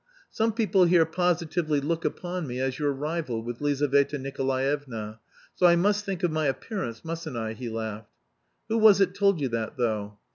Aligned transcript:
"Some 0.31 0.51
people 0.53 0.85
here 0.85 1.05
positively 1.05 1.79
look 1.79 2.03
upon 2.05 2.47
me 2.47 2.59
as 2.59 2.79
your 2.79 2.91
rival 2.91 3.43
with 3.43 3.61
Lizaveta 3.61 4.17
Nikolaevna, 4.17 5.19
so 5.53 5.67
I 5.67 5.75
must 5.75 6.05
think 6.05 6.23
of 6.23 6.31
my 6.31 6.47
appearance, 6.47 7.05
mustn't 7.05 7.37
I," 7.37 7.53
he 7.53 7.69
laughed. 7.69 8.09
"Who 8.67 8.79
was 8.79 8.99
it 8.99 9.13
told 9.13 9.39
you 9.39 9.49
that 9.49 9.77
though? 9.77 10.17